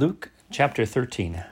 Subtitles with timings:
[0.00, 1.44] Luke chapter 13.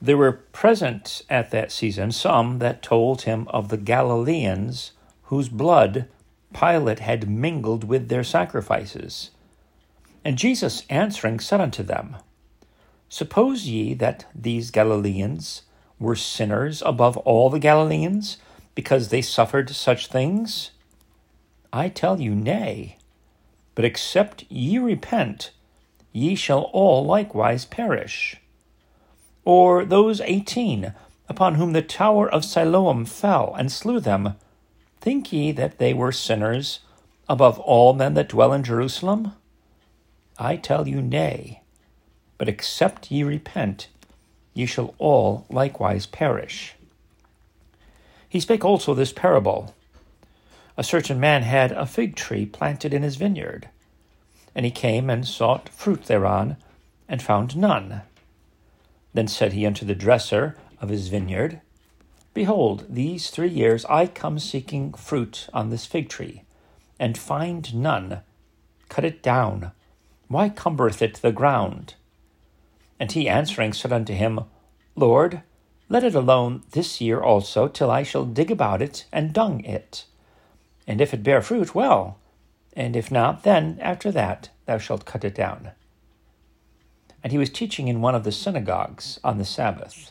[0.00, 4.90] There were present at that season some that told him of the Galileans
[5.26, 6.08] whose blood
[6.52, 9.30] Pilate had mingled with their sacrifices.
[10.24, 12.16] And Jesus answering said unto them,
[13.08, 15.62] Suppose ye that these Galileans
[16.00, 18.38] were sinners above all the Galileans,
[18.74, 20.72] because they suffered such things?
[21.72, 22.96] I tell you, nay.
[23.76, 25.52] But except ye repent,
[26.12, 28.36] ye shall all likewise perish.
[29.44, 30.94] Or those eighteen
[31.28, 34.34] upon whom the tower of Siloam fell and slew them,
[35.00, 36.80] think ye that they were sinners
[37.28, 39.32] above all men that dwell in Jerusalem?
[40.38, 41.62] I tell you, nay.
[42.38, 43.88] But except ye repent,
[44.54, 46.74] ye shall all likewise perish.
[48.28, 49.74] He spake also this parable
[50.76, 53.68] A certain man had a fig tree planted in his vineyard,
[54.54, 56.56] and he came and sought fruit thereon,
[57.08, 58.02] and found none.
[59.14, 61.60] Then said he unto the dresser of his vineyard,
[62.34, 66.44] Behold, these three years I come seeking fruit on this fig tree,
[66.98, 68.20] and find none.
[68.88, 69.72] Cut it down.
[70.28, 71.94] Why cumbereth it the ground?
[72.98, 74.40] And he answering said unto him,
[74.96, 75.42] Lord,
[75.88, 80.06] let it alone this year also, till I shall dig about it and dung it.
[80.86, 82.18] And if it bear fruit, well,
[82.74, 85.70] and if not, then after that thou shalt cut it down.
[87.22, 90.10] And he was teaching in one of the synagogues on the Sabbath.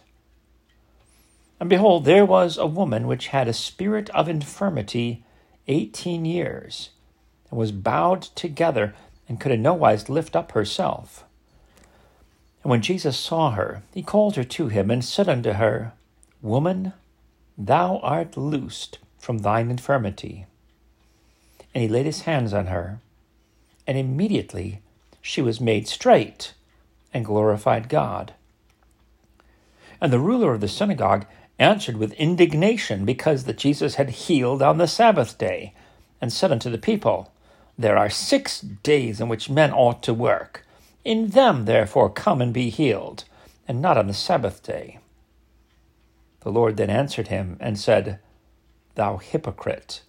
[1.60, 5.24] And behold, there was a woman which had a spirit of infirmity
[5.68, 6.90] eighteen years,
[7.50, 8.96] and was bowed together,
[9.28, 11.24] and could in no wise lift up herself.
[12.64, 15.94] And when Jesus saw her, he called her to him, and said unto her,
[16.42, 16.94] Woman,
[17.58, 20.48] thou art loosed from thine infirmity.
[21.74, 23.00] And he laid his hands on her,
[23.88, 24.82] and immediately
[25.22, 26.54] she was made straight,
[27.14, 28.34] and glorified God.
[30.02, 31.26] And the ruler of the synagogue
[31.60, 35.74] answered with indignation because that Jesus had healed on the Sabbath day,
[36.20, 37.32] and said unto the people,
[37.78, 40.66] There are six days in which men ought to work.
[41.04, 43.26] In them, therefore, come and be healed,
[43.68, 45.00] and not on the Sabbath day.
[46.42, 48.20] The Lord then answered him and said,
[48.96, 50.02] Thou hypocrite,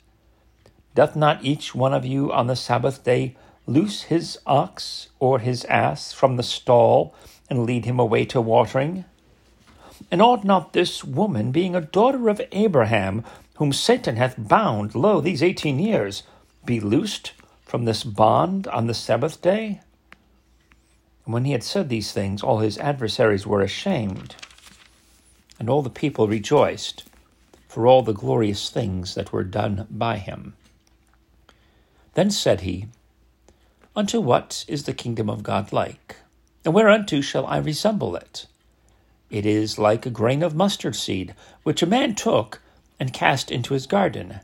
[0.94, 3.36] doth not each one of you on the Sabbath day
[3.66, 7.14] loose his ox or his ass from the stall
[7.48, 9.04] and lead him away to watering?
[10.10, 13.24] And ought not this woman, being a daughter of Abraham,
[13.56, 16.24] whom Satan hath bound, lo, these eighteen years,
[16.64, 17.32] be loosed
[17.64, 19.80] from this bond on the Sabbath day?
[21.24, 24.34] And when he had said these things, all his adversaries were ashamed,
[25.58, 27.04] and all the people rejoiced
[27.68, 30.54] for all the glorious things that were done by him.
[32.14, 32.86] Then said he,
[33.96, 36.16] Unto what is the kingdom of God like?
[36.64, 38.46] And whereunto shall I resemble it?
[39.30, 42.60] It is like a grain of mustard seed, which a man took
[43.00, 44.40] and cast into his garden.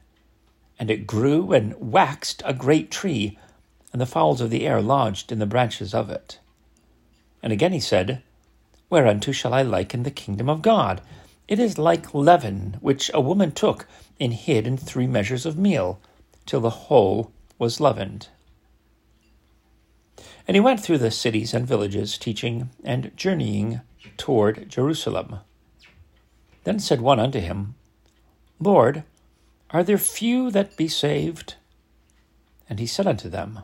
[0.78, 3.38] And it grew and waxed a great tree,
[3.92, 6.38] and the fowls of the air lodged in the branches of it.
[7.42, 8.22] And again he said,
[8.90, 11.02] Whereunto shall I liken the kingdom of God?
[11.46, 13.86] It is like leaven, which a woman took
[14.18, 16.00] and hid in three measures of meal,
[16.46, 18.28] till the whole was leavened.
[20.46, 23.82] And he went through the cities and villages, teaching and journeying
[24.16, 25.40] toward Jerusalem.
[26.64, 27.74] Then said one unto him,
[28.60, 29.04] Lord,
[29.70, 31.54] are there few that be saved?
[32.68, 33.60] And he said unto them,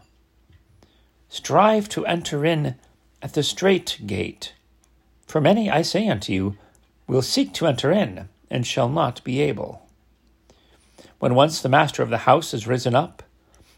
[1.28, 2.76] Strive to enter in
[3.20, 4.54] at the strait gate.
[5.26, 6.56] For many, I say unto you,
[7.06, 9.82] will seek to enter in, and shall not be able.
[11.18, 13.23] When once the master of the house is risen up,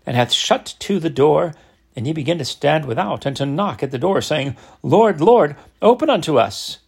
[0.06, 1.53] and hath shut to the door,
[1.94, 5.56] and ye begin to stand without, and to knock at the door, saying, Lord, Lord,
[5.83, 6.78] open unto us.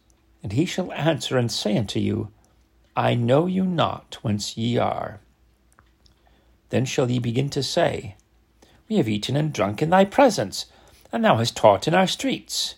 [0.42, 2.30] And he shall answer and say unto you,
[2.96, 5.20] I know you not whence ye are.
[6.70, 8.16] Then shall ye begin to say,
[8.88, 10.66] We have eaten and drunk in thy presence,
[11.12, 12.76] and thou hast taught in our streets.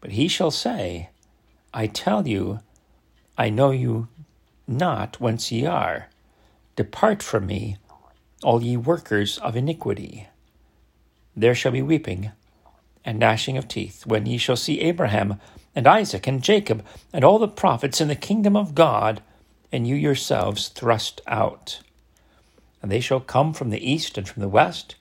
[0.00, 1.10] But he shall say,
[1.72, 2.60] I tell you,
[3.36, 4.08] I know you
[4.66, 6.08] not whence ye are.
[6.76, 7.76] Depart from me,
[8.42, 10.28] all ye workers of iniquity
[11.38, 12.32] there shall be weeping
[13.04, 15.40] and gnashing of teeth when ye shall see Abraham
[15.74, 19.22] and Isaac and Jacob and all the prophets in the kingdom of God,
[19.70, 21.78] and you yourselves thrust out.
[22.82, 24.96] And they shall come from the east and from the west,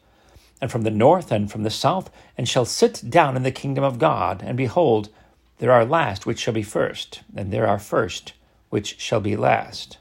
[0.61, 3.83] and from the north and from the south, and shall sit down in the kingdom
[3.83, 4.43] of God.
[4.45, 5.09] And behold,
[5.57, 8.33] there are last which shall be first, and there are first
[8.69, 9.97] which shall be last.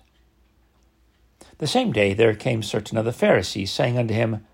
[1.58, 4.44] The same day there came certain of the Pharisees, saying unto him,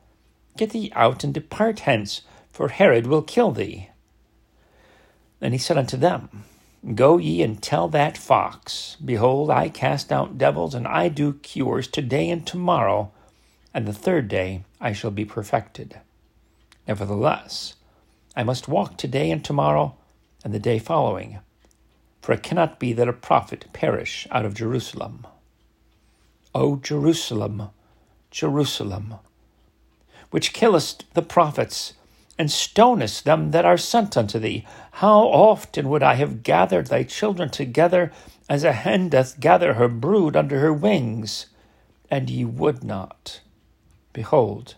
[0.57, 3.89] Get thee out and depart hence, for Herod will kill thee.
[5.41, 6.45] And he said unto them,
[6.95, 11.89] Go ye and tell that fox, Behold, I cast out devils, and I do cures
[11.89, 13.11] today and tomorrow,
[13.75, 15.99] and the third day I shall be perfected.
[16.87, 17.75] Nevertheless,
[18.37, 19.97] I must walk today and tomorrow,
[20.45, 21.41] and the day following,
[22.21, 25.27] for it cannot be that a prophet perish out of Jerusalem.
[26.55, 27.71] O Jerusalem,
[28.31, 29.15] Jerusalem,
[30.31, 31.95] which killest the prophets,
[32.39, 34.67] and stonest them that are sent unto thee.
[34.93, 38.11] How often would I have gathered thy children together
[38.49, 41.47] as a hen doth gather her brood under her wings,
[42.11, 43.41] and ye would not.
[44.13, 44.75] Behold,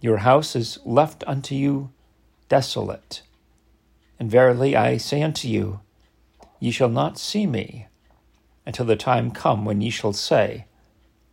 [0.00, 1.90] your house is left unto you
[2.48, 3.22] desolate.
[4.18, 5.80] And verily I say unto you,
[6.60, 7.86] ye shall not see me
[8.66, 10.66] until the time come when ye shall say,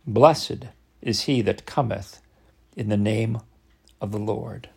[0.06, 0.66] Blessed
[1.00, 2.20] is he that cometh
[2.76, 3.40] in the name
[4.00, 4.68] of the Lord.